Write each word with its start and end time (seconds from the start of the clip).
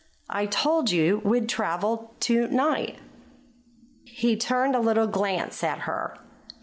"I 0.31 0.47
told 0.47 0.89
you 0.89 1.21
we'd 1.23 1.47
travel 1.47 2.15
to 2.21 2.47
night." 2.47 2.97
He 4.03 4.35
turned 4.35 4.75
a 4.75 4.79
little 4.79 5.05
glance 5.05 5.63
at 5.63 5.81
her. 5.81 6.17